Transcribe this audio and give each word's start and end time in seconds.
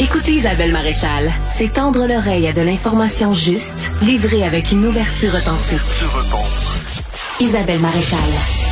Écoutez 0.00 0.30
Isabelle 0.30 0.70
Maréchal, 0.70 1.32
c'est 1.50 1.72
tendre 1.72 2.06
l'oreille 2.06 2.46
à 2.46 2.52
de 2.52 2.60
l'information 2.60 3.34
juste, 3.34 3.90
livrée 4.00 4.44
avec 4.44 4.70
une 4.70 4.86
ouverture 4.86 5.34
authentique. 5.34 5.80
Isabelle 7.40 7.80
Maréchal. 7.80 8.67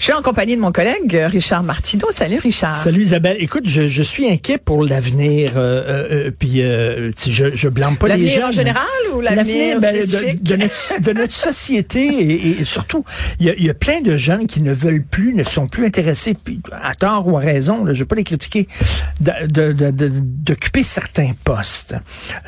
Je 0.00 0.04
suis 0.04 0.14
en 0.14 0.22
compagnie 0.22 0.56
de 0.56 0.62
mon 0.62 0.72
collègue 0.72 1.14
euh, 1.14 1.26
Richard 1.26 1.62
Martineau. 1.62 2.06
Salut 2.10 2.38
Richard. 2.38 2.74
Salut 2.74 3.02
Isabelle. 3.02 3.36
Écoute, 3.38 3.64
je, 3.66 3.86
je 3.86 4.02
suis 4.02 4.26
inquiet 4.30 4.56
pour 4.56 4.82
l'avenir. 4.82 5.58
Euh, 5.58 5.60
euh, 5.60 6.08
euh 6.10 6.30
puis 6.30 6.62
euh, 6.62 7.12
je, 7.28 7.54
je 7.54 7.68
blâme 7.68 7.98
pas 7.98 8.08
les 8.08 8.26
gens. 8.28 8.46
L'avenir 8.46 8.46
en 8.46 8.52
général 8.52 8.84
ou 9.14 9.20
l'avenir 9.20 9.78
ben, 9.78 9.94
de, 9.94 10.42
de, 10.42 10.56
notre, 10.56 11.00
de 11.02 11.12
notre 11.12 11.34
société 11.34 12.06
et, 12.06 12.60
et 12.62 12.64
surtout, 12.64 13.04
il 13.40 13.46
y, 13.46 13.50
a, 13.50 13.54
y, 13.58 13.68
a, 13.68 13.74
plein 13.74 14.00
de 14.00 14.16
jeunes 14.16 14.46
qui 14.46 14.62
ne 14.62 14.72
veulent 14.72 15.02
plus, 15.02 15.34
ne 15.34 15.44
sont 15.44 15.66
plus 15.66 15.84
intéressés, 15.84 16.32
puis 16.32 16.62
à 16.82 16.94
tort 16.94 17.28
ou 17.28 17.36
à 17.36 17.40
raison, 17.40 17.84
là, 17.84 17.92
je 17.92 17.98
vais 17.98 18.06
pas 18.06 18.16
les 18.16 18.24
critiquer, 18.24 18.68
d'occuper 19.20 20.82
certains 20.82 21.32
postes. 21.44 21.94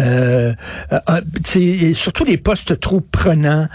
Euh, 0.01 0.55
euh, 0.91 1.93
surtout 1.95 2.25
les 2.25 2.39
postes 2.39 2.81
trop 2.81 3.03
prenants, 3.03 3.69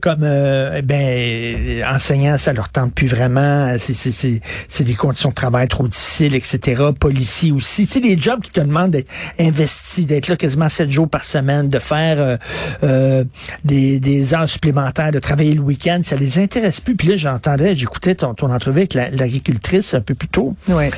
comme 0.00 0.24
eh 0.24 0.82
ben 0.82 1.84
enseignants, 1.92 2.38
ça 2.38 2.52
leur 2.52 2.68
tente 2.68 2.99
plus 3.00 3.06
vraiment, 3.06 3.76
c'est 3.78 4.84
des 4.84 4.92
conditions 4.92 5.30
de 5.30 5.34
travail 5.34 5.68
trop 5.68 5.88
difficiles, 5.88 6.34
etc. 6.34 6.82
Policiers 6.98 7.50
aussi. 7.50 7.86
Tu 7.86 7.94
sais, 7.94 8.00
des 8.00 8.18
jobs 8.18 8.42
qui 8.42 8.50
te 8.50 8.60
demandent 8.60 8.90
d'être 8.90 9.10
investi, 9.38 10.04
d'être 10.04 10.28
là 10.28 10.36
quasiment 10.36 10.68
sept 10.68 10.90
jours 10.90 11.08
par 11.08 11.24
semaine, 11.24 11.70
de 11.70 11.78
faire 11.78 12.20
euh, 12.20 12.36
euh, 12.82 13.24
des, 13.64 14.00
des, 14.00 14.34
heures 14.34 14.50
supplémentaires, 14.50 15.12
de 15.12 15.18
travailler 15.18 15.54
le 15.54 15.62
week-end, 15.62 16.02
ça 16.04 16.14
les 16.14 16.38
intéresse 16.38 16.82
plus. 16.82 16.94
Puis 16.94 17.08
là, 17.08 17.16
j'entendais, 17.16 17.74
j'écoutais 17.74 18.16
ton, 18.16 18.34
ton 18.34 18.52
entrevue 18.52 18.80
avec 18.80 18.92
l'agricultrice 18.92 19.94
un 19.94 20.02
peu 20.02 20.14
plus 20.14 20.28
tôt. 20.28 20.54
Ouais. 20.68 20.90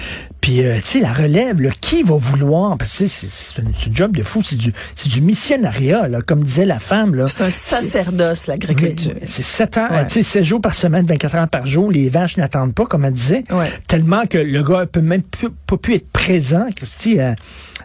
Puis, 0.42 0.64
euh, 0.64 0.74
tu 0.78 0.84
sais, 0.84 1.00
la 1.00 1.12
relève, 1.12 1.62
là, 1.62 1.70
qui 1.80 2.02
va 2.02 2.16
vouloir? 2.16 2.76
Parce 2.76 2.98
que 2.98 3.06
c'est 3.06 3.62
un, 3.62 3.66
un, 3.66 3.94
job 3.94 4.16
de 4.16 4.24
fou, 4.24 4.42
c'est 4.44 4.58
du, 4.58 4.74
du 5.06 5.20
missionnariat, 5.20 6.08
là, 6.08 6.20
comme 6.20 6.42
disait 6.42 6.66
la 6.66 6.80
femme. 6.80 7.14
là. 7.14 7.28
C'est 7.28 7.44
un 7.44 7.50
sacerdoce, 7.50 8.48
l'agriculture. 8.48 9.12
C'est 9.24 9.44
7 9.44 9.76
heures, 9.76 9.92
ouais. 9.92 10.06
tu 10.08 10.14
sais, 10.14 10.22
7 10.24 10.42
jours 10.42 10.60
par 10.60 10.74
semaine, 10.74 11.06
24 11.06 11.34
heures 11.36 11.48
par 11.48 11.68
jour. 11.68 11.91
Les 11.92 12.08
vaches 12.08 12.36
n'attendent 12.36 12.74
pas, 12.74 12.84
comme 12.86 13.04
elle 13.04 13.12
disait. 13.12 13.44
Ouais. 13.50 13.70
Tellement 13.86 14.26
que 14.26 14.38
le 14.38 14.62
gars 14.62 14.86
peut 14.86 15.00
même 15.00 15.22
plus, 15.22 15.50
pas 15.50 15.76
pu 15.76 15.94
être 15.94 16.08
présent, 16.10 16.66
Christy, 16.74 17.20
euh, 17.20 17.34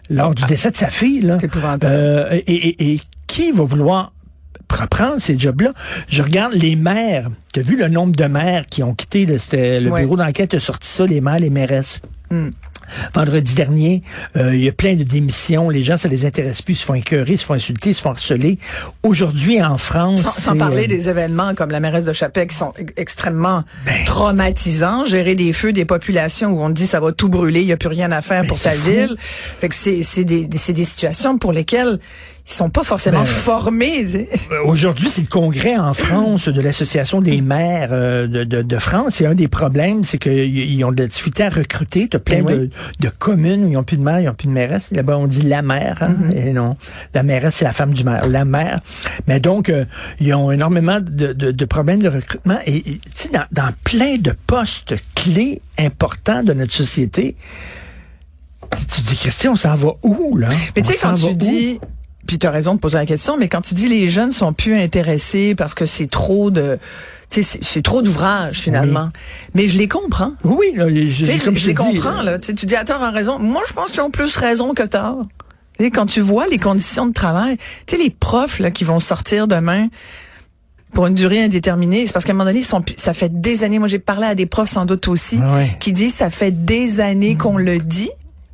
lors 0.09 0.33
du 0.33 0.43
décès 0.45 0.71
de 0.71 0.77
sa 0.77 0.87
fille. 0.89 1.21
là. 1.21 1.37
C'est 1.39 1.45
épouvantable. 1.47 1.85
Euh, 1.93 2.29
et, 2.47 2.53
et, 2.69 2.93
et 2.93 3.01
qui 3.27 3.51
va 3.51 3.63
vouloir 3.65 4.13
reprendre 4.69 5.19
ces 5.19 5.37
jobs-là? 5.37 5.73
Je 6.09 6.21
regarde 6.23 6.53
les 6.53 6.75
maires. 6.75 7.29
Tu 7.53 7.59
as 7.59 7.63
vu 7.63 7.77
le 7.77 7.87
nombre 7.87 8.15
de 8.15 8.25
maires 8.25 8.65
qui 8.69 8.83
ont 8.83 8.93
quitté 8.93 9.25
le, 9.25 9.35
le 9.79 9.89
Ouais. 9.91 10.01
bureau 10.01 10.17
d'enquête 10.17 10.53
a 10.53 10.59
sorti 10.59 10.87
ça, 10.87 11.05
les 11.05 11.21
maires, 11.21 11.39
les 11.39 11.49
mairesses. 11.49 12.01
Hmm. 12.29 12.49
Vendredi 13.13 13.53
dernier, 13.53 14.03
euh, 14.35 14.55
il 14.55 14.63
y 14.63 14.69
a 14.69 14.71
plein 14.71 14.95
de 14.95 15.03
démissions. 15.03 15.69
Les 15.69 15.83
gens, 15.83 15.97
ça 15.97 16.07
les 16.07 16.25
intéresse 16.25 16.61
plus. 16.61 16.73
Ils 16.73 16.77
se 16.77 16.85
font 16.85 16.93
écœurer, 16.93 17.33
ils 17.33 17.37
se 17.37 17.45
font 17.45 17.53
insulter, 17.53 17.91
ils 17.91 17.93
se 17.93 18.01
font 18.01 18.11
harceler. 18.11 18.59
Aujourd'hui, 19.03 19.61
en 19.61 19.77
France... 19.77 20.21
Sans, 20.21 20.57
parler 20.57 20.85
euh, 20.85 20.87
des 20.87 21.09
événements 21.09 21.55
comme 21.55 21.71
la 21.71 21.79
mairesse 21.79 22.05
de 22.05 22.13
Chapelle 22.13 22.47
qui 22.47 22.55
sont 22.55 22.73
extrêmement 22.95 23.63
Ben. 23.85 24.05
traumatisants. 24.05 25.05
Gérer 25.05 25.35
des 25.35 25.53
feux, 25.53 25.73
des 25.73 25.85
populations 25.85 26.49
où 26.51 26.61
on 26.61 26.69
dit 26.69 26.87
ça 26.87 26.99
va 26.99 27.11
tout 27.11 27.29
brûler, 27.29 27.61
il 27.61 27.67
n'y 27.67 27.73
a 27.73 27.77
plus 27.77 27.89
rien 27.89 28.11
à 28.11 28.21
faire 28.21 28.43
Ben, 28.43 28.47
pour 28.47 28.59
ta 28.59 28.71
fou. 28.71 28.89
ville. 28.89 29.15
Fait 29.19 29.69
que 29.69 29.75
c'est 29.75 30.03
c'est 30.03 30.23
des, 30.23 30.47
c'est 30.57 30.73
des 30.73 30.85
situations 30.85 31.37
pour 31.37 31.53
lesquelles 31.53 31.99
ils 32.49 32.53
sont 32.53 32.69
pas 32.69 32.83
forcément 32.85 33.19
Ben, 33.19 33.25
formés. 33.25 34.07
Euh, 34.51 34.63
Aujourd'hui, 34.65 35.09
c'est 35.09 35.19
le 35.21 35.27
congrès 35.27 35.75
en 35.75 35.93
France 35.93 36.47
de 36.47 36.61
l'Association 36.61 37.19
des 37.21 37.41
maires 37.41 37.89
euh, 37.91 38.25
de, 38.27 38.43
de, 38.45 38.61
de 38.61 38.77
France. 38.77 39.19
Et 39.19 39.25
un 39.25 39.35
des 39.35 39.49
problèmes, 39.49 40.03
c'est 40.05 40.17
qu'ils 40.17 40.83
ont 40.85 40.91
de 40.93 41.01
la 41.01 41.07
difficulté 41.09 41.43
à 41.43 41.49
recruter. 41.49 42.07
Tu 42.07 42.15
as 42.15 42.19
plein 42.21 42.43
Ben 42.43 42.57
de, 42.57 42.69
de 43.01 43.09
communes 43.09 43.65
où 43.65 43.67
ils 43.67 43.73
n'ont 43.73 43.83
plus 43.83 43.97
de 43.97 44.01
maire, 44.03 44.21
ils 44.21 44.25
n'ont 44.27 44.33
plus 44.33 44.47
de 44.47 44.53
mairesse. 44.53 44.91
Là-bas, 44.91 45.17
on 45.17 45.27
dit 45.27 45.41
la 45.41 45.61
maire. 45.61 45.97
hein, 46.01 46.15
Mm-hmm. 46.17 46.47
Et 46.47 46.53
non, 46.53 46.77
la 47.13 47.21
mairesse, 47.23 47.55
c'est 47.55 47.65
la 47.65 47.73
femme 47.73 47.93
du 47.93 48.03
maire. 48.05 48.27
La 48.29 48.45
maire. 48.45 48.79
Mais 49.27 49.39
donc, 49.41 49.67
euh, 49.69 49.83
ils 50.21 50.33
ont 50.33 50.49
énormément 50.51 50.99
de, 51.01 51.65
problèmes 51.65 52.01
de 52.01 52.09
recrutement. 52.09 52.57
Et 52.65 52.81
tu 52.81 52.99
sais, 53.13 53.29
dans, 53.29 53.45
dans 53.51 53.69
plein 53.83 54.17
de 54.17 54.33
postes 54.47 54.95
clés 55.15 55.61
importants 55.77 56.43
de 56.43 56.53
notre 56.53 56.73
société, 56.73 57.35
tu 58.93 59.01
dis, 59.01 59.15
Christian, 59.17 59.51
on 59.51 59.55
s'en 59.55 59.75
va 59.75 59.91
où, 60.03 60.37
là? 60.37 60.47
Mais 60.75 60.81
tu 60.81 60.93
sais, 60.93 60.99
quand 61.01 61.13
tu 61.13 61.33
dis, 61.35 61.79
puis 62.27 62.37
tu 62.37 62.45
as 62.45 62.51
raison 62.51 62.75
de 62.75 62.79
poser 62.79 62.97
la 62.97 63.05
question, 63.07 63.37
mais 63.37 63.47
quand 63.47 63.61
tu 63.61 63.73
dis 63.73 63.87
les 63.89 64.09
jeunes 64.09 64.31
sont 64.31 64.53
plus 64.53 64.75
intéressés 64.79 65.55
parce 65.55 65.73
que 65.73 65.85
c'est 65.87 66.07
trop 66.09 66.51
de, 66.51 66.77
tu 67.29 67.41
sais, 67.43 67.59
c'est- 67.61 67.81
trop 67.81 68.01
d'ouvrages 68.01 68.59
finalement. 68.59 69.09
Mais 69.55 69.67
je 69.67 69.77
les 69.77 69.87
comprends. 69.87 70.33
Oui, 70.43 70.67
là, 70.75 70.87
je, 70.89 71.43
comme 71.43 71.55
je, 71.55 71.61
je 71.61 71.67
les 71.67 71.73
dis, 71.73 71.77
comprends, 71.99 72.21
là. 72.21 72.37
Tu 72.37 72.47
sais, 72.47 72.53
tu 72.53 72.65
dis 72.67 72.75
à 72.75 72.83
tort 72.83 73.01
en 73.01 73.11
raison. 73.11 73.39
Moi, 73.39 73.63
je 73.67 73.73
pense 73.73 73.89
qu'ils 73.91 74.01
ont 74.01 74.11
plus 74.11 74.35
raison 74.35 74.73
que 74.73 74.83
tort. 74.83 75.25
Tu 75.79 75.85
sais, 75.85 75.91
quand 75.91 76.05
tu 76.05 76.21
vois 76.21 76.47
les 76.47 76.57
conditions 76.59 77.05
de 77.07 77.13
travail, 77.13 77.57
tu 77.85 77.95
sais, 77.95 78.01
les 78.03 78.09
profs, 78.09 78.59
là, 78.59 78.69
qui 78.71 78.83
vont 78.83 78.99
sortir 78.99 79.47
demain 79.47 79.87
pour 80.93 81.05
une 81.07 81.13
durée 81.15 81.43
indéterminée, 81.43 82.07
c'est 82.07 82.13
parce 82.13 82.25
qu'à 82.25 82.31
un 82.31 82.35
moment 82.35 82.45
donné, 82.49 82.59
ils 82.59 82.65
sont, 82.65 82.81
plus- 82.81 82.95
ça 82.97 83.13
fait 83.13 83.41
des 83.41 83.63
années, 83.63 83.77
moi 83.77 83.87
j'ai 83.87 83.99
parlé 83.99 84.25
à 84.25 84.35
des 84.35 84.45
profs 84.45 84.69
sans 84.69 84.85
doute 84.85 85.07
aussi, 85.09 85.39
Ah 85.43 85.59
qui 85.79 85.91
disent 85.93 86.15
ça 86.15 86.29
fait 86.29 86.51
des 86.65 86.99
années 87.01 87.35
qu'on 87.35 87.57
le 87.57 87.77
dit 87.79 88.09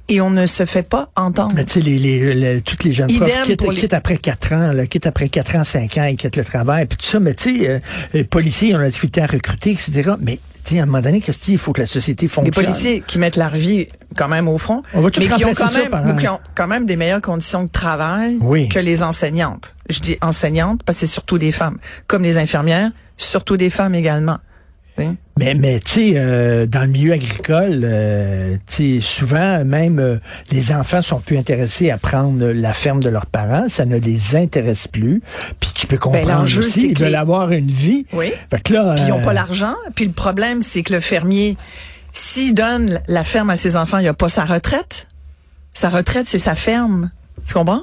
et 0.10 0.22
on 0.22 0.30
ne 0.30 0.46
se 0.46 0.66
fait 0.66 0.84
pas 0.84 1.10
entendre. 1.16 1.54
Mais 1.56 1.66
tu 1.66 1.74
sais, 1.74 1.82
les, 1.82 1.98
les, 1.98 2.34
les- 2.34 2.62
toutes 2.62 2.84
les 2.84 2.92
jeunes 2.94 3.10
Idem 3.10 3.28
profs 3.30 3.44
quittent, 3.44 3.62
les- 3.70 3.76
quittent 3.82 3.94
après 3.94 4.18
4 4.18 4.54
ans, 4.54 4.72
là, 4.74 4.86
quittent 4.88 5.08
après 5.08 5.30
4 5.30 5.56
ans, 5.56 5.64
5 5.64 5.98
ans, 5.98 6.04
ils 6.06 6.16
quittent 6.18 6.38
le 6.38 6.44
travail, 6.44 6.86
puis 6.86 6.98
tout 6.98 7.06
ça. 7.06 7.20
Mais 7.20 7.34
tu 7.34 7.58
sais, 7.62 7.70
euh, 7.70 7.80
les 8.14 8.24
policiers 8.24 8.76
ont 8.76 8.80
la 8.80 8.90
difficulté 8.90 9.22
à 9.22 9.28
recruter, 9.28 9.72
etc. 9.72 10.12
Mais 10.20 10.40
tu 10.66 10.74
sais, 10.76 10.80
à 10.80 10.84
un 10.84 10.86
moment 10.86 11.02
donné, 11.02 11.20
Christy, 11.22 11.54
il 11.54 11.58
faut 11.58 11.74
que 11.74 11.82
la 11.82 11.88
société 11.88 12.26
Des 12.26 12.30
fonctionne. 12.30 12.54
policiers 12.66 13.04
qui 13.06 13.18
mettent 13.20 13.38
leur 13.38 13.52
vie 13.56 13.88
quand 14.16 14.28
même 14.28 14.48
au 14.48 14.58
front, 14.58 14.84
On 14.94 15.02
va 15.02 15.10
tout 15.10 15.20
mais 15.22 15.28
qui 15.28 15.46
ont, 15.46 15.54
quand 15.54 15.74
même, 15.74 16.16
qui 16.18 16.28
ont 16.28 16.40
quand 16.56 16.68
même 16.68 16.86
des 16.86 16.96
meilleures 16.96 17.22
conditions 17.22 17.64
de 17.64 17.70
travail 17.70 18.38
Oui. 18.42 18.70
que 18.70 18.80
les 18.80 19.04
enseignantes. 19.04 19.76
Je 19.90 20.00
dis 20.00 20.18
enseignantes 20.22 20.82
parce 20.86 21.00
que 21.00 21.06
c'est 21.06 21.12
surtout 21.12 21.38
des 21.38 21.52
femmes. 21.52 21.78
Comme 22.08 22.24
les 22.24 22.38
infirmières, 22.38 22.92
surtout 23.18 23.58
des 23.58 23.70
femmes 23.70 23.96
également. 23.96 24.38
Tu 24.98 25.04
sais? 25.04 25.10
Mais, 25.40 25.56
mais 25.56 25.80
tu 25.80 25.92
sais, 25.92 26.14
euh, 26.16 26.68
dans 26.68 26.82
le 26.82 26.88
milieu 26.88 27.14
agricole, 27.14 27.82
euh, 27.84 28.56
tu 28.68 29.00
sais, 29.00 29.06
souvent, 29.06 29.66
même 29.66 29.98
euh, 29.98 30.18
les 30.52 30.72
enfants 30.72 31.02
sont 31.02 31.20
plus 31.20 31.38
intéressés 31.38 31.90
à 31.90 31.98
prendre 31.98 32.46
la 32.46 32.74
ferme 32.74 33.02
de 33.02 33.10
leurs 33.10 33.26
parents. 33.26 33.68
Ça 33.68 33.86
ne 33.86 33.98
les 33.98 34.36
intéresse 34.36 34.88
plus. 34.88 35.24
Puis 35.60 35.72
tu 35.74 35.88
peux 35.88 35.98
comprendre 35.98 36.28
Ben, 36.28 36.48
c'est 36.48 36.60
aussi, 36.60 36.88
ils 36.90 36.94
que 36.94 37.04
veulent 37.04 37.16
avoir 37.16 37.52
une 37.52 37.70
vie. 37.70 38.06
Oui. 38.14 38.32
Fait 38.52 38.62
que 38.62 38.74
là, 38.74 38.94
Puis 38.96 39.06
ils 39.06 39.10
n'ont 39.10 39.20
euh, 39.20 39.24
pas 39.24 39.34
l'argent. 39.34 39.76
Puis 39.96 40.06
le 40.06 40.12
problème, 40.12 40.62
c'est 40.62 40.84
que 40.84 40.94
le 40.94 41.00
fermier, 41.00 41.58
s'il 42.12 42.54
donne 42.54 43.02
la 43.08 43.24
ferme 43.24 43.50
à 43.50 43.58
ses 43.58 43.76
enfants, 43.76 43.98
il 43.98 44.06
n'a 44.06 44.14
pas 44.14 44.30
sa 44.30 44.46
retraite. 44.46 45.08
Sa 45.74 45.90
retraite, 45.90 46.28
c'est 46.28 46.38
sa 46.40 46.54
ferme. 46.54 47.10
Tu 47.48 47.56
comprends? 47.56 47.82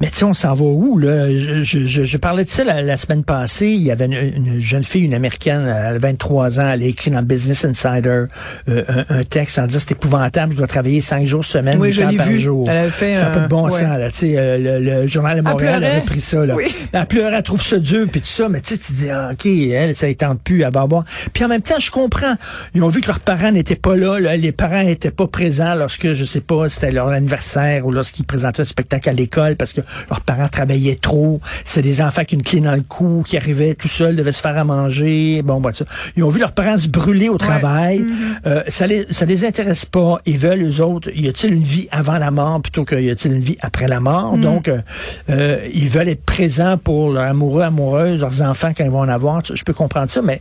Mais 0.00 0.08
tu 0.08 0.16
sais, 0.18 0.24
on 0.24 0.34
s'en 0.34 0.54
va 0.54 0.64
où, 0.64 0.98
là? 0.98 1.26
Je, 1.30 1.62
je, 1.62 1.86
je, 1.86 2.04
je 2.04 2.16
parlais 2.16 2.44
de 2.44 2.50
ça 2.50 2.64
la, 2.64 2.82
la 2.82 2.96
semaine 2.96 3.24
passée. 3.24 3.68
Il 3.68 3.82
y 3.82 3.90
avait 3.90 4.06
une, 4.06 4.12
une 4.14 4.60
jeune 4.60 4.84
fille, 4.84 5.02
une 5.04 5.14
américaine, 5.14 5.62
elle 5.62 5.96
a 5.96 5.98
23 5.98 6.60
ans, 6.60 6.70
elle 6.72 6.82
a 6.82 6.86
écrit 6.86 7.10
dans 7.10 7.22
Business 7.22 7.64
Insider 7.64 8.24
euh, 8.68 8.84
un, 9.08 9.18
un 9.20 9.24
texte 9.24 9.58
en 9.58 9.66
disant 9.66 9.80
c'est 9.80 9.92
épouvantable, 9.92 10.52
je 10.52 10.58
dois 10.58 10.66
travailler 10.66 11.00
cinq 11.00 11.26
jours 11.26 11.44
semaine, 11.44 11.78
Oui, 11.80 11.92
je 11.92 12.02
par 12.16 12.26
vu. 12.26 12.38
jour. 12.38 12.64
Elle 12.68 12.78
avait 12.78 12.90
fait 12.90 13.16
ça 13.16 13.24
n'a 13.24 13.30
pas 13.30 13.40
un- 13.40 13.42
de 13.44 13.48
bon 13.48 13.64
ouais. 13.66 13.70
sens, 13.70 13.98
là. 13.98 14.10
Tu 14.10 14.16
sais, 14.18 14.34
euh, 14.38 14.58
le, 14.58 14.78
le 15.02 15.06
journal 15.06 15.36
de 15.36 15.42
Montréal 15.42 15.78
pleurait. 15.80 15.96
a 15.96 16.00
repris 16.00 16.20
ça, 16.20 16.44
là. 16.46 16.54
Oui. 16.56 16.74
Elle 16.92 17.06
pleurait, 17.06 17.36
elle 17.36 17.42
trouve 17.42 17.62
ça 17.62 17.78
dur, 17.78 18.06
puis 18.10 18.20
tout 18.20 18.26
ça, 18.26 18.48
mais 18.48 18.60
tu 18.60 18.74
sais, 18.74 18.78
tu 18.78 18.92
dis, 18.92 19.10
ah, 19.10 19.30
OK, 19.32 19.46
elle, 19.46 19.94
ça 19.94 20.12
tente 20.14 20.42
plus, 20.42 20.62
elle 20.62 20.72
va 20.72 20.82
avoir. 20.82 21.04
Puis 21.32 21.44
en 21.44 21.48
même 21.48 21.62
temps, 21.62 21.78
je 21.78 21.90
comprends. 21.90 22.34
Ils 22.74 22.82
ont 22.82 22.88
vu 22.88 23.00
que 23.00 23.06
leurs 23.06 23.20
parents 23.20 23.52
n'étaient 23.52 23.76
pas 23.76 23.96
là, 23.96 24.18
là, 24.18 24.36
les 24.36 24.52
parents 24.52 24.82
n'étaient 24.84 25.10
pas 25.10 25.26
présents 25.26 25.74
lorsque, 25.74 26.12
je 26.14 26.24
sais 26.24 26.40
pas, 26.40 26.68
c'était 26.68 26.90
leur 26.90 27.08
anniversaire 27.08 27.86
ou 27.86 27.90
lorsqu'ils 27.92 28.24
présentaient 28.26 28.62
un 28.62 28.64
spectacle 28.64 29.08
à 29.08 29.12
l'école 29.12 29.56
parce 29.56 29.71
que 29.72 29.80
leurs 30.10 30.20
parents 30.20 30.48
travaillaient 30.48 30.98
trop. 31.00 31.40
C'était 31.64 31.88
des 31.88 32.00
enfants 32.00 32.18
avec 32.18 32.32
une 32.32 32.42
clé 32.42 32.60
dans 32.60 32.74
le 32.74 32.82
cou, 32.82 33.24
qui 33.26 33.36
arrivaient 33.36 33.74
tout 33.74 33.88
seuls, 33.88 34.16
devaient 34.16 34.32
se 34.32 34.40
faire 34.40 34.56
à 34.56 34.64
manger. 34.64 35.42
Bon, 35.42 35.60
bah, 35.60 35.70
ça. 35.74 35.84
Ils 36.16 36.24
ont 36.24 36.28
vu 36.28 36.40
leurs 36.40 36.52
parents 36.52 36.78
se 36.78 36.88
brûler 36.88 37.28
au 37.28 37.38
travail. 37.38 38.04
Euh, 38.46 38.62
ça 38.68 38.86
les, 38.86 39.06
ça 39.10 39.24
les 39.24 39.44
intéresse 39.44 39.84
pas. 39.84 40.20
Ils 40.26 40.38
veulent, 40.38 40.62
eux 40.62 40.80
autres, 40.80 41.10
y 41.14 41.28
a-t-il 41.28 41.54
une 41.54 41.62
vie 41.62 41.88
avant 41.90 42.18
la 42.18 42.30
mort 42.30 42.60
plutôt 42.60 42.84
qu'il 42.84 43.00
y 43.00 43.10
a-t-il 43.10 43.34
une 43.34 43.40
vie 43.40 43.56
après 43.60 43.88
la 43.88 44.00
mort? 44.00 44.36
Donc, 44.36 44.68
euh, 44.68 44.80
euh, 45.30 45.66
ils 45.72 45.88
veulent 45.88 46.08
être 46.08 46.24
présents 46.24 46.78
pour 46.78 47.10
leurs 47.10 47.24
amoureux, 47.24 47.62
amoureuses, 47.62 48.20
leurs 48.20 48.42
enfants 48.42 48.72
quand 48.76 48.84
ils 48.84 48.90
vont 48.90 49.00
en 49.00 49.08
avoir. 49.08 49.42
Je 49.44 49.62
peux 49.64 49.72
comprendre 49.72 50.10
ça, 50.10 50.22
mais 50.22 50.40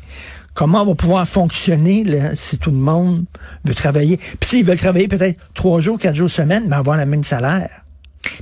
comment 0.53 0.81
on 0.81 0.85
va 0.85 0.95
pouvoir 0.95 1.27
fonctionner 1.27 2.03
là, 2.03 2.35
si 2.35 2.57
tout 2.57 2.71
le 2.71 2.77
monde 2.77 3.25
veut 3.65 3.73
travailler? 3.73 4.17
Puis, 4.17 4.37
tu 4.39 4.47
sais, 4.47 4.59
ils 4.59 4.65
veulent 4.65 4.77
travailler 4.77 5.07
peut-être 5.07 5.39
trois 5.53 5.81
jours, 5.81 5.99
quatre 5.99 6.15
jours 6.15 6.29
semaine, 6.29 6.65
mais 6.67 6.75
avoir 6.75 6.97
le 6.97 7.05
même 7.05 7.23
salaire. 7.23 7.69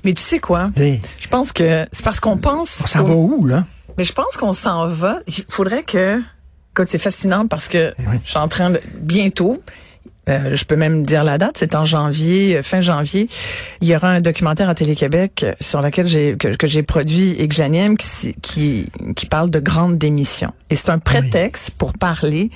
Mais 0.04 0.14
tu 0.14 0.22
sais 0.22 0.40
quoi? 0.40 0.70
Je 0.78 1.28
pense 1.30 1.52
que 1.52 1.86
c'est 1.92 2.04
parce 2.04 2.20
qu'on 2.20 2.38
pense. 2.38 2.82
on 2.84 2.88
s'en 2.88 3.04
va 3.04 3.14
où, 3.14 3.46
là? 3.46 3.66
Mais 3.98 4.04
je 4.04 4.14
pense 4.14 4.38
qu'on 4.38 4.54
s'en 4.54 4.88
va. 4.88 5.20
Il 5.28 5.44
faudrait 5.50 5.84
que. 5.84 6.20
Écoute, 6.74 6.88
c'est 6.90 7.00
fascinant 7.00 7.48
parce 7.48 7.68
que 7.68 7.94
Eh 7.98 8.04
oui. 8.10 8.18
je 8.24 8.30
suis 8.30 8.40
en 8.40 8.48
train 8.48 8.70
de. 8.70 8.80
Bientôt. 9.02 9.62
euh, 10.30 10.52
je 10.56 10.64
peux 10.66 10.76
même 10.76 11.04
dire 11.06 11.24
la 11.24 11.38
date, 11.40 11.56
c'est 11.58 11.74
en 11.76 11.86
janvier, 11.86 12.58
euh, 12.58 12.64
fin 12.64 12.80
janvier. 12.82 13.28
Il 13.82 13.88
y 13.88 13.96
aura 13.96 14.10
un 14.10 14.22
documentaire 14.22 14.70
à 14.70 14.76
Télé-Québec 14.76 15.42
euh, 15.44 15.54
sur 15.60 15.82
lequel 15.82 16.08
j'ai 16.08 16.38
que, 16.38 16.50
que 16.56 16.68
j'ai 16.68 16.84
produit 16.84 17.32
et 17.32 17.48
que 17.48 17.56
j'anime 17.56 17.98
qui, 17.98 18.36
qui 18.42 18.86
qui 19.16 19.26
parle 19.26 19.50
de 19.50 19.60
grandes 19.60 19.98
démissions. 19.98 20.54
Et 20.70 20.76
c'est 20.76 20.92
un 20.92 21.00
prétexte 21.00 21.72
pour 21.72 21.94
parler 21.94 22.52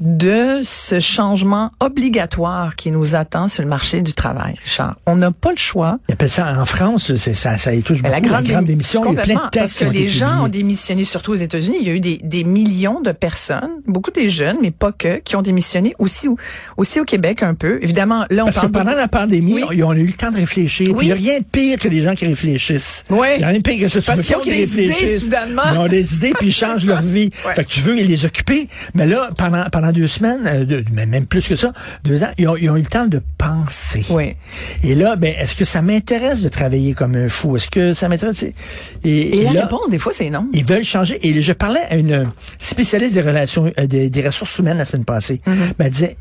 de 0.00 0.60
ce 0.62 1.00
changement 1.00 1.70
obligatoire 1.80 2.76
qui 2.76 2.90
nous 2.90 3.14
attend 3.14 3.48
sur 3.48 3.62
le 3.62 3.68
marché 3.68 4.00
du 4.00 4.12
travail, 4.12 4.54
Richard. 4.62 4.96
On 5.06 5.16
n'a 5.16 5.30
pas 5.30 5.50
le 5.50 5.56
choix. 5.56 5.98
Ils 6.08 6.12
appellent 6.12 6.30
ça 6.30 6.52
en 6.58 6.64
France, 6.64 7.14
c'est 7.16 7.34
ça, 7.34 7.56
ça 7.56 7.74
y 7.74 7.82
touche 7.82 8.02
beaucoup. 8.02 8.12
la 8.12 8.20
grande, 8.20 8.46
la 8.46 8.54
grande 8.54 8.66
démission, 8.66 9.02
il 9.04 9.14
y 9.14 9.18
a 9.18 9.22
plein 9.22 9.34
de 9.34 9.50
textes 9.50 9.80
Parce 9.80 9.92
que 9.92 9.96
les 9.96 10.08
gens 10.08 10.44
ont 10.44 10.48
démissionné, 10.48 11.04
surtout 11.04 11.32
aux 11.32 11.36
États-Unis. 11.36 11.76
Il 11.80 11.86
y 11.86 11.90
a 11.90 11.94
eu 11.94 12.00
des, 12.00 12.18
des, 12.22 12.44
millions 12.44 13.00
de 13.00 13.12
personnes, 13.12 13.70
beaucoup 13.86 14.10
des 14.10 14.28
jeunes, 14.28 14.56
mais 14.60 14.70
pas 14.70 14.92
que, 14.92 15.18
qui 15.18 15.36
ont 15.36 15.42
démissionné 15.42 15.94
aussi, 15.98 16.28
aussi 16.76 17.00
au 17.00 17.04
Québec 17.04 17.42
un 17.42 17.54
peu. 17.54 17.78
Évidemment, 17.82 18.26
là, 18.30 18.42
on 18.42 18.46
Parce 18.46 18.60
que 18.60 18.66
pendant 18.66 18.94
la 18.94 19.08
pandémie, 19.08 19.62
oui. 19.64 19.82
on 19.82 19.90
a 19.90 19.96
eu 19.96 20.06
le 20.06 20.12
temps 20.12 20.30
de 20.30 20.36
réfléchir. 20.36 20.90
Oui. 20.94 21.04
il 21.04 21.06
n'y 21.06 21.12
a 21.12 21.14
rien 21.14 21.38
de 21.38 21.44
pire 21.44 21.78
que 21.78 21.88
les 21.88 22.02
gens 22.02 22.14
qui 22.14 22.26
réfléchissent. 22.26 23.04
Oui. 23.10 23.28
Il 23.34 23.38
n'y 23.38 23.44
a 23.44 23.48
rien 23.48 23.58
de 23.58 23.62
pire 23.62 23.88
que. 23.88 23.92
Tu 23.92 24.00
Parce 24.00 24.22
qu'ils 24.22 24.36
ont 24.36 24.44
des 24.44 24.82
idées, 24.82 25.18
soudainement. 25.18 25.62
Ils 25.72 25.78
ont 25.78 25.88
des 25.88 26.16
idées, 26.16 26.32
puis 26.36 26.48
ils 26.48 26.52
changent 26.54 26.84
leur 26.84 27.02
vie. 27.02 27.30
Ouais. 27.46 27.54
Fait 27.54 27.64
que 27.64 27.68
tu 27.68 27.80
veux 27.80 27.94
les 27.94 28.24
occuper. 28.24 28.68
Mais 28.94 29.06
là, 29.06 29.30
pendant, 29.36 29.64
pendant 29.70 29.83
deux 29.92 30.08
semaines, 30.08 30.46
euh, 30.46 30.64
deux, 30.64 30.84
même 30.92 31.26
plus 31.26 31.46
que 31.46 31.56
ça, 31.56 31.72
deux 32.04 32.22
ans, 32.22 32.30
ils 32.38 32.48
ont, 32.48 32.56
ils 32.56 32.70
ont 32.70 32.76
eu 32.76 32.80
le 32.82 32.86
temps 32.86 33.06
de 33.06 33.20
penser. 33.38 34.04
Oui. 34.10 34.36
Et 34.82 34.94
là, 34.94 35.16
ben, 35.16 35.34
est-ce 35.38 35.54
que 35.54 35.64
ça 35.64 35.82
m'intéresse 35.82 36.42
de 36.42 36.48
travailler 36.48 36.94
comme 36.94 37.14
un 37.16 37.28
fou? 37.28 37.56
Est-ce 37.56 37.70
que 37.70 37.94
ça 37.94 38.08
m'intéresse? 38.08 38.42
Et, 38.42 38.52
et, 39.04 39.40
et, 39.40 39.44
la 39.44 39.52
là, 39.52 39.62
réponse, 39.62 39.90
des 39.90 39.98
fois, 39.98 40.12
c'est 40.12 40.30
non. 40.30 40.48
Ils 40.52 40.64
veulent 40.64 40.84
changer. 40.84 41.18
Et 41.26 41.42
je 41.42 41.52
parlais 41.52 41.82
à 41.90 41.96
une 41.96 42.30
spécialiste 42.58 43.14
des 43.14 43.22
relations, 43.22 43.72
euh, 43.78 43.86
des, 43.86 44.10
des, 44.10 44.26
ressources 44.26 44.58
humaines 44.58 44.78
la 44.78 44.84
semaine 44.84 45.04
passée. 45.04 45.40
Mm 45.46 45.52
-hmm. 45.52 45.74
ben, 45.78 45.84
elle 45.86 45.92
disait, 45.92 46.16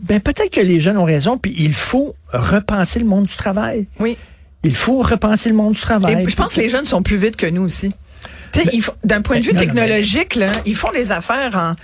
ben, 0.00 0.20
peut-être 0.20 0.50
que 0.50 0.60
les 0.60 0.80
jeunes 0.80 0.98
ont 0.98 1.04
raison, 1.04 1.38
puis 1.38 1.54
il 1.58 1.74
faut 1.74 2.14
repenser 2.32 2.98
le 2.98 3.06
monde 3.06 3.26
du 3.26 3.36
travail. 3.36 3.86
Oui. 4.00 4.16
Il 4.64 4.74
faut 4.74 4.98
repenser 5.02 5.48
le 5.48 5.56
monde 5.56 5.74
du 5.74 5.80
travail. 5.80 6.22
Et 6.22 6.28
je 6.28 6.36
pense 6.36 6.54
que 6.54 6.60
les 6.60 6.68
jeunes 6.68 6.86
sont 6.86 7.02
plus 7.02 7.16
vite 7.16 7.36
que 7.36 7.46
nous 7.46 7.62
aussi. 7.62 7.92
Ben, 8.54 8.64
D'un 9.04 9.22
point 9.22 9.38
de 9.38 9.44
vue 9.44 9.54
non, 9.54 9.60
technologique, 9.60 10.36
non, 10.36 10.46
mais... 10.46 10.52
là, 10.52 10.62
ils 10.66 10.76
font 10.76 10.90
les 10.90 11.10
affaires 11.10 11.56
en 11.56 11.74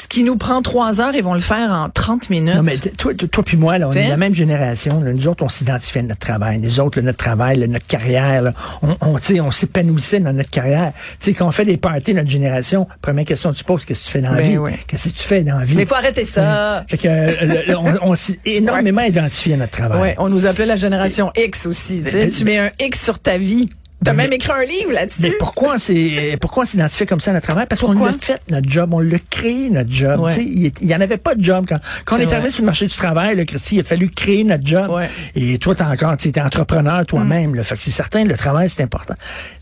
ce 0.00 0.08
qui 0.08 0.24
nous 0.24 0.36
prend 0.36 0.62
trois 0.62 1.02
heures, 1.02 1.14
ils 1.14 1.22
vont 1.22 1.34
le 1.34 1.40
faire 1.40 1.70
en 1.70 1.90
30 1.90 2.30
minutes. 2.30 2.54
Non, 2.54 2.62
mais 2.62 2.78
toi, 2.78 3.12
toi 3.14 3.44
puis 3.44 3.58
moi, 3.58 3.76
là, 3.76 3.88
on 3.88 3.92
est 3.92 4.08
la 4.08 4.16
même 4.16 4.34
génération. 4.34 5.00
Là. 5.02 5.12
Nous 5.12 5.28
autres, 5.28 5.44
on 5.44 5.50
s'identifiait 5.50 6.00
à 6.00 6.04
notre 6.04 6.20
travail. 6.20 6.58
Nous 6.58 6.80
autres, 6.80 6.98
là, 6.98 7.04
notre 7.04 7.18
travail, 7.18 7.58
là, 7.58 7.66
notre 7.66 7.86
carrière, 7.86 8.40
là, 8.42 8.54
on, 8.80 8.96
on, 9.02 9.18
on 9.18 9.50
s'épanouissait 9.50 10.20
dans 10.20 10.32
notre 10.32 10.48
carrière. 10.48 10.92
sais, 11.18 11.34
quand 11.34 11.46
on 11.46 11.50
fait 11.50 11.66
des 11.66 11.76
parties, 11.76 12.14
notre 12.14 12.30
génération, 12.30 12.88
première 13.02 13.26
question 13.26 13.52
que 13.52 13.58
tu 13.58 13.64
poses, 13.64 13.84
qu'est-ce 13.84 14.04
que 14.04 14.06
tu 14.06 14.12
fais 14.12 14.22
dans 14.22 14.30
la 14.30 14.40
ben 14.40 14.50
vie? 14.50 14.58
Oui. 14.58 14.72
Qu'est-ce 14.86 15.10
que 15.10 15.14
tu 15.14 15.22
fais 15.22 15.42
dans 15.42 15.58
la 15.58 15.64
vie? 15.66 15.76
Mais 15.76 15.82
il 15.82 15.88
faut 15.88 15.94
arrêter 15.94 16.24
ça. 16.24 16.82
Fait 16.88 16.96
que, 16.96 17.08
euh, 17.08 17.76
on, 17.76 18.12
on 18.12 18.16
s'est 18.16 18.38
énormément 18.46 19.02
ouais. 19.02 19.10
identifié 19.10 19.52
à 19.52 19.56
notre 19.58 19.72
travail. 19.72 20.00
Ouais, 20.00 20.14
on 20.16 20.30
nous 20.30 20.46
appelait 20.46 20.66
la 20.66 20.76
génération 20.76 21.30
X 21.36 21.66
aussi. 21.66 22.00
Ben, 22.00 22.30
tu 22.30 22.44
mets 22.44 22.58
un 22.58 22.70
X 22.80 23.04
sur 23.04 23.18
ta 23.18 23.36
vie. 23.36 23.68
T'as 24.04 24.12
même 24.12 24.32
écrit 24.32 24.52
un 24.52 24.64
livre 24.64 24.92
là-dessus. 24.92 25.22
Mais 25.22 25.32
pourquoi 25.38 25.78
c'est 25.78 26.38
pourquoi 26.40 26.62
on 26.62 26.66
s'identifie 26.66 27.06
comme 27.06 27.20
ça 27.20 27.32
à 27.32 27.34
notre 27.34 27.46
travail? 27.46 27.66
Parce 27.68 27.80
qu'on 27.80 27.92
l'a 27.92 28.12
fait 28.12 28.40
notre 28.48 28.68
job, 28.68 28.94
on 28.94 29.00
l'a 29.00 29.18
créé 29.30 29.68
notre 29.70 29.92
job. 29.92 30.20
Ouais. 30.20 30.34
Il, 30.36 30.72
il 30.80 30.88
y 30.88 30.94
en 30.94 31.00
avait 31.00 31.18
pas 31.18 31.34
de 31.34 31.44
job 31.44 31.66
quand 31.68 31.78
quand 32.04 32.16
on 32.16 32.20
est, 32.20 32.32
arrivé 32.32 32.50
sur 32.50 32.62
le 32.62 32.66
marché 32.66 32.86
du 32.86 32.94
travail. 32.94 33.36
Là, 33.36 33.44
Christy, 33.44 33.76
il 33.76 33.80
a 33.80 33.82
fallu 33.82 34.08
créer 34.08 34.44
notre 34.44 34.66
job. 34.66 34.90
Ouais. 34.90 35.08
Et 35.34 35.58
toi, 35.58 35.74
t'es 35.74 35.84
encore, 35.84 36.16
tu 36.16 36.28
es 36.28 36.40
entrepreneur 36.40 37.04
toi-même. 37.04 37.52
Mm. 37.52 37.62
Fait 37.62 37.76
que 37.76 37.82
c'est 37.82 37.90
certain, 37.90 38.24
le 38.24 38.36
travail 38.36 38.68
c'est 38.70 38.82
important. 38.82 39.14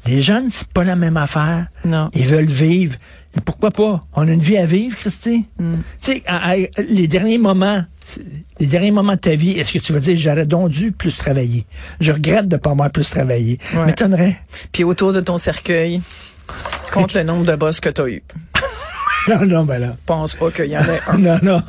Les 0.07 0.23
jeunes, 0.23 0.49
c'est 0.51 0.69
pas 0.69 0.85
la 0.85 0.97
même 0.97 1.17
affaire. 1.17 1.67
Non. 1.85 2.11
Ils 2.15 2.27
veulent 2.27 2.45
vivre. 2.45 2.97
Et 3.37 3.41
pourquoi 3.41 3.71
pas? 3.71 4.01
On 4.15 4.27
a 4.27 4.31
une 4.31 4.41
vie 4.41 4.57
à 4.57 4.67
vivre, 4.67 4.97
Christy. 4.97 5.47
Mm. 5.59 5.75
Tu 6.01 6.13
sais, 6.13 6.71
les 6.89 7.09
derniers 7.09 7.39
moments 7.39 7.85
les 8.61 8.67
derniers 8.67 8.91
moments 8.91 9.15
de 9.15 9.19
ta 9.19 9.35
vie, 9.35 9.53
est-ce 9.53 9.73
que 9.73 9.79
tu 9.79 9.93
vas 9.93 10.01
dire 10.01 10.17
j'aurais 10.17 10.47
donc 10.47 10.71
dû 10.71 10.93
plus 10.93 11.17
travailler? 11.17 11.67
Je 12.01 12.13
regrette 12.13 12.49
de 12.49 12.57
pas 12.57 12.71
avoir 12.71 12.91
plus 12.91 13.09
travaillé. 13.09 13.59
Ouais. 13.75 13.87
M'étonnerait. 13.87 14.39
Puis 14.73 14.85
autour 14.85 15.13
de 15.13 15.21
ton 15.21 15.39
cercueil, 15.39 16.01
compte 16.93 17.15
le 17.15 17.23
nombre 17.23 17.45
de 17.45 17.57
boss 17.57 17.81
que 17.81 17.89
tu 17.89 18.01
as 18.01 18.09
eu. 18.09 18.23
non, 19.29 19.45
non, 19.47 19.65
ben 19.65 19.79
là. 19.79 19.97
pense 20.07 20.35
pas 20.35 20.51
qu'il 20.51 20.67
y 20.67 20.79
en 20.79 20.83
ait 20.83 21.01
un. 21.07 21.19
non, 21.19 21.39
non. 21.43 21.63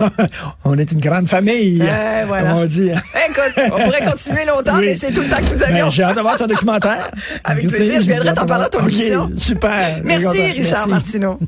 On 0.63 0.77
est 0.77 0.91
une 0.91 1.01
grande 1.01 1.27
famille. 1.27 1.81
Euh, 1.81 2.23
voilà. 2.27 2.55
On 2.55 2.65
dit. 2.65 2.89
Écoute, 2.89 3.63
on 3.71 3.83
pourrait 3.83 4.05
continuer 4.05 4.45
longtemps, 4.45 4.75
oui. 4.77 4.85
mais 4.85 4.95
c'est 4.95 5.11
tout 5.11 5.21
le 5.21 5.29
temps 5.29 5.37
que 5.37 5.63
avions. 5.63 5.85
Ben, 5.85 5.91
J'ai 5.91 6.03
hâte 6.03 6.15
de 6.15 6.21
voir 6.21 6.37
ton 6.37 6.47
documentaire. 6.47 7.11
Avec 7.43 7.67
plaisir, 7.67 8.01
je 8.01 8.07
viendrai 8.07 8.33
t'en 8.33 8.45
parler 8.45 8.65
à 8.65 8.69
ton 8.69 8.79
okay, 8.79 8.93
émission. 8.93 9.31
Super. 9.37 10.01
Merci, 10.03 10.51
Richard 10.51 10.87
Merci. 10.87 10.89
Martineau. 10.89 11.39